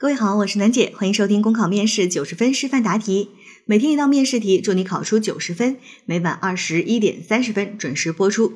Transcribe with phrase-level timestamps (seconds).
[0.00, 3.32] 各位好，我是楠姐，欢迎收听公考面试九十分示范答题，
[3.66, 5.76] 每天一道面试题，祝你考出九十分。
[6.06, 8.54] 每晚二十一点三十分准时播出。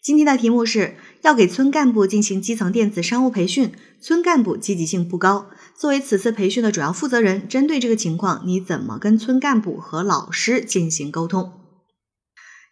[0.00, 5.48] 今天的题目是要给村干部进行基层电子商务培训，村干部积极性不高。
[5.76, 11.52] 作为此次培训的主要负责人，针对这个情况，你怎么跟村干部和老师进行沟通？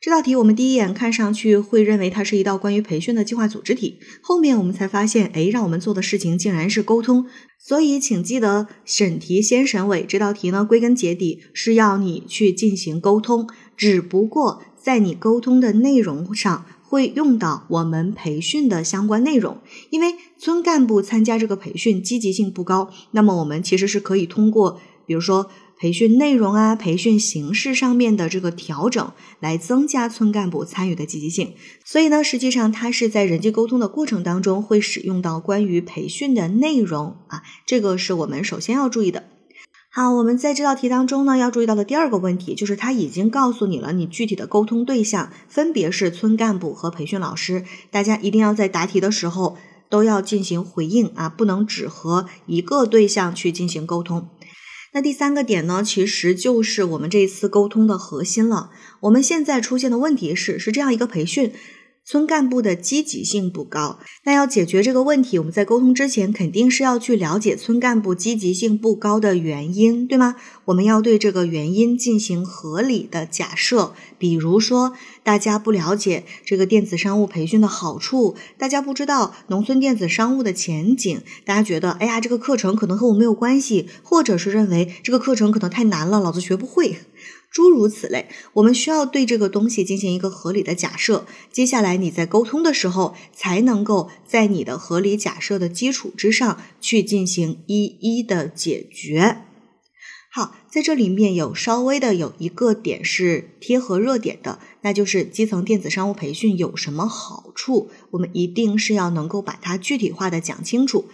[0.04, 7.24] 这道题我们第一眼看上去会认为它是一道关于培训的计划组织题，后面我们才发现，哎，让我们做的事情竟然是沟通。
[7.58, 10.04] 所以，请记得审题先审尾。
[10.04, 13.48] 这道题呢，归根结底是要你去进行沟通，
[13.78, 19.56] 只不过在你沟通的内容上会用到我们培训的相关内容。
[19.88, 25.48] 因为村干部参加这个培训积极性不高，那么我们其实是可以通过，比如说。
[25.76, 31.54] 培训内容啊，培训形式上面的这个调整，来增加村干部参与的积极性。
[31.84, 39.24] 所以呢，实际上它是在人际沟通的过程当中会使用到关于培训的内容啊，这个是我们首先要注意的。
[39.90, 47.64] 好，我们在这道题当中呢，要注意到的第二个问题就是，他已经告诉你了，你具体的沟通对象分别是村干部和培训老师。
[47.92, 49.56] 大家一定要在答题的时候
[49.88, 54.28] 都要进行回应啊，不能只和一个对象去进行沟通。
[54.94, 58.70] 那第三个点呢，其实就是我们这一次沟通的核心了。
[59.00, 61.52] 我们现在出现的问题是，是这样一个培训。
[62.06, 70.36] 村干部的积极性不高，那要解决这个问题，我们在沟通之前肯定是要去了解村干部积极性不高的原因，对吗？
[70.66, 86.98] 我们要对这个原因进行合理的假设，比如说大家不了解这个电子商务培训的好处，大家不知道农村电子商务的前景，大家觉得哎呀这个课程可能和我没有关系，或者是认为这个课程可能太难了，老子学不会。
[87.54, 91.24] 诸如此类，我们需要对这个东西进行一个合理的假设。
[91.52, 99.42] 接下来你在沟通的时候，才能够在你的合理假设的基础之上去进行一一的解决。
[100.32, 111.04] 好，在这里面有稍微的有一个点是贴合热点的，那就是基层电子商务培训有什么好处，我们一定是要能够把它具体化的讲清楚。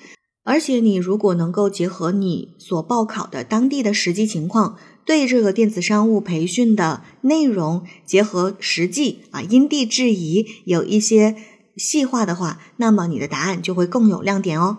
[0.42, 4.78] 而且你如果能够结合你所报考的当地的实际情况。
[5.10, 11.34] 对这个电子商务培训的内容结合实际啊，因地制宜，有一些
[11.76, 14.78] 细化的话，那么你的答案就会更有亮点哦。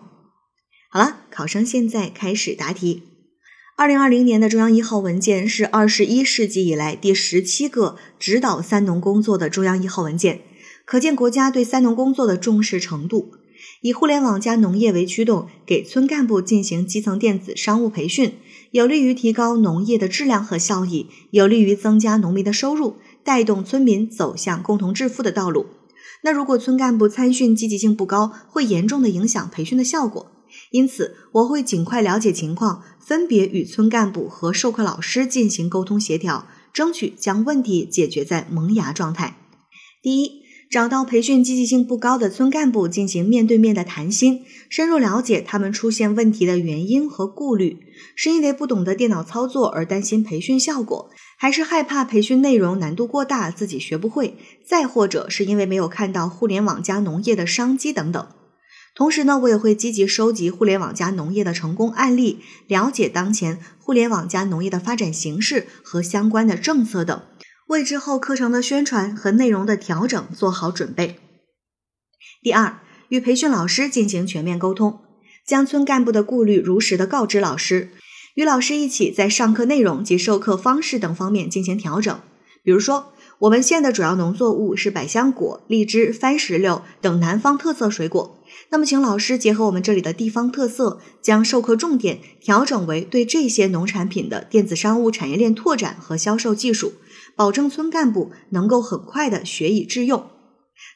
[0.90, 3.03] 好了，考生现在开始答题。
[3.75, 10.40] 二零二零年的中央一号文件是二十一世纪以来第十七个指导三农工作的中央一号文件，
[10.86, 13.34] 可见国家对三农工作的重视程度。
[13.81, 18.36] 以互联网加农业为驱动，给村干部进行基层电子商务培训。
[18.72, 25.66] 有利于提高农业的质量和效益，有利于增加农民的收入，带动村民走向共同致富的道路。
[26.24, 30.32] 那如果村干部参训积极性不高，会严重的影响培训的效果。
[30.72, 39.38] 因此，我会尽快了解情况，分别与村干部和授课老师进行沟通协调，争取将问题解决在萌芽状态。
[40.02, 40.41] 第一。
[40.72, 47.80] 找到培训积极性不高的村干部进行面对面的谈心，深入了解他们出现问题的原因和顾虑，
[48.16, 58.26] 是因为不懂得电脑操作而担心培训效果，还是害怕培训内容难度过大自己学不会，再或者是因为没有看到互联网加农业的商机等等。
[58.96, 67.22] 同时呢，我也会积极收集互联网加农业的成功案例，了解当前互联网加农业的发展形势和相关的政策等。
[67.72, 71.20] 为之后课程的宣传和内容的调整做好准备。
[72.42, 75.00] 第二，与培训老师进行全面沟通，
[75.48, 77.92] 将村干部的顾虑如实的告知老师，
[78.36, 82.20] 与老师一起在上课内容及授课方式等方面进行调整。
[82.62, 88.38] 比如说，我们县的主要农作物是百香果、荔枝、番石榴等南方特色水果，
[88.69, 96.94] 那么请老师结合我们这里的地方特色，将授课重点调整为对这些农产品的电子商务产业链拓展和销售技术。
[97.35, 100.28] 保证村干部能够很快的学以致用。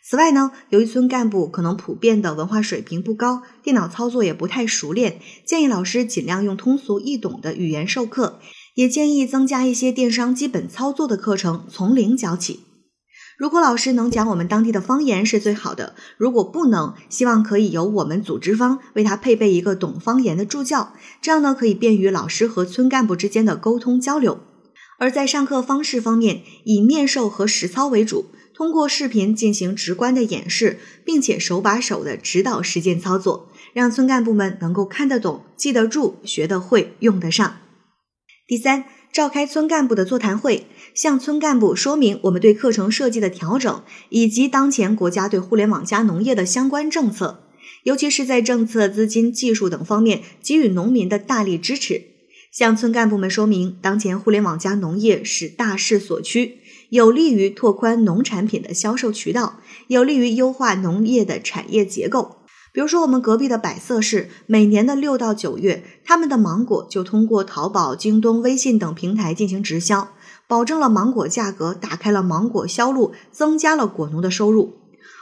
[0.07, 8.39] 此外呢，由于村干部可能普遍的文化水平不高，电脑操作也不太熟练，建议老师尽量用通俗易懂的语言授课，
[8.75, 12.60] 也建议增加一些电商基本操作的课程，从零教起。
[13.38, 24.39] 如果老师能讲我们当地的方言是最好的，如果不能，希望可以由我们组织方为他配备一个懂方言的助教，这样呢可以便于老师和村干部之间的沟通交流。
[25.00, 37.57] 而在上课方式方面，以面授和实操为主，通过视频进行直观的演示，并且手把手的指导实践操作，让村干部们能够看得懂、记得住、学得会、用得上。
[38.47, 47.50] 第三，召开村干部的座谈会，向村干部说明我们对课程设计的调整，以及当前国家对互联网加农业的相关政策。
[47.86, 52.03] 尤其是在政策、资金、技术等方面给予农民的大力支持，
[52.51, 56.59] 向村干部们说明当前互联网加农业是大势所趋，
[56.89, 62.36] 有利于拓宽农产品的销售渠道，有利于优化农业的产业结构。
[62.75, 70.10] 比如说，我们隔壁的百色市，每年的六到九月，他们的芒果就通过淘宝、京东、微信等平台进行直销，
[70.45, 74.74] 保证了芒果价格，打开了芒果销路，增加了果农的收入。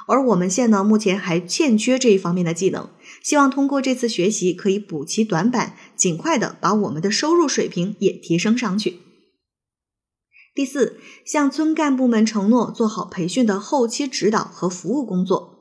[0.07, 2.89] 而我们县呢，目前还欠缺这一方面的技能，
[3.21, 8.97] 希望通过这次学习，可以补齐短板，尽快的把我们的收入水平也提升上去。
[10.55, 15.52] 第四，向村干部们承诺做好培训的后期指导和服务工作。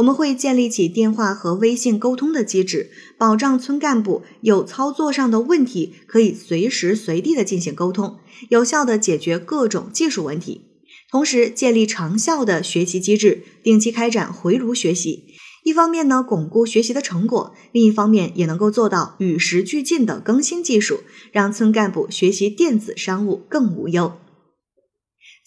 [0.00, 8.16] 我们会建立起电话和微信沟通的机制，保障村干部有操作上的问题可以随时随地的进行沟通，
[8.48, 10.62] 有效的解决各种技术问题。
[11.10, 15.24] 同时，建立长效的学习机制，定期开展回炉学习。
[15.64, 21.00] 一方面呢，巩固学习的成果；另一方面，也能够做到与时俱进的更新技术，
[21.30, 24.14] 让村干部学习电子商务更无忧。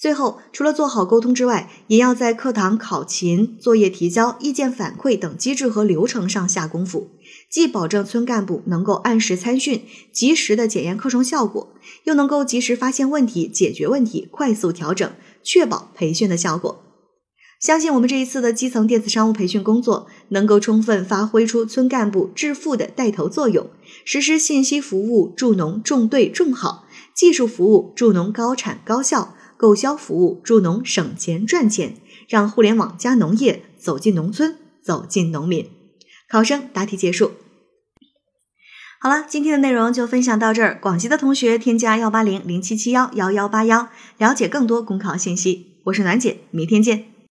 [0.03, 7.11] 最后，除了做好沟通之外，也要在课堂考勤、作业提交、意见反馈等机制和流程上下功夫，
[7.49, 11.69] 既保证村干部能够按时参训，及时的检验课程效果，
[12.03, 15.09] 又能够及时发现问题、解决问题、快速调整，
[15.41, 16.83] 确保培训的效果。
[17.61, 23.69] 相信我们这一次的基层电子商务培训工作，能够充分发挥出村干部致富的带头作用，
[24.03, 26.85] 实施信息服务助农种对种好，
[27.15, 29.35] 技术服务助农高产高效。
[29.63, 31.95] 购销服务助农省钱赚钱，
[32.27, 35.69] 让互联网加农业走进农村，走进农民。
[36.27, 37.31] 考生答题结束。
[38.99, 40.77] 好了，今天的内容就分享到这儿。
[40.81, 43.87] 广西的同学添加幺八零零七七幺幺幺八幺，
[44.17, 45.79] 了解更多公考信息。
[45.85, 47.12] 我是暖姐，明天见。